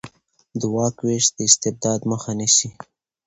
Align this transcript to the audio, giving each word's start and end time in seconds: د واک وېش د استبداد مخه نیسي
د 0.59 0.61
واک 0.73 0.97
وېش 1.05 1.25
د 1.35 1.37
استبداد 1.49 2.01
مخه 2.11 2.31
نیسي 2.39 2.69